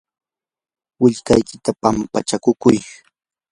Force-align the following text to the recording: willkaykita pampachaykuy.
willkaykita 1.01 1.71
pampachaykuy. 1.81 2.77